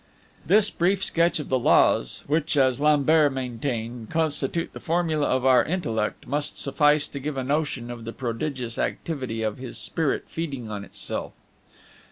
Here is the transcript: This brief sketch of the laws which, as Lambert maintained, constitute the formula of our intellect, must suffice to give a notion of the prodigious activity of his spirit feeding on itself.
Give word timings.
This 0.43 0.71
brief 0.71 1.03
sketch 1.03 1.39
of 1.39 1.49
the 1.49 1.59
laws 1.59 2.23
which, 2.25 2.57
as 2.57 2.81
Lambert 2.81 3.31
maintained, 3.33 4.09
constitute 4.09 4.73
the 4.73 4.79
formula 4.79 5.27
of 5.27 5.45
our 5.45 5.63
intellect, 5.63 6.25
must 6.25 6.57
suffice 6.57 7.07
to 7.09 7.19
give 7.19 7.37
a 7.37 7.43
notion 7.43 7.91
of 7.91 8.03
the 8.03 8.11
prodigious 8.11 8.79
activity 8.79 9.43
of 9.43 9.59
his 9.59 9.77
spirit 9.77 10.23
feeding 10.27 10.71
on 10.71 10.83
itself. 10.83 11.33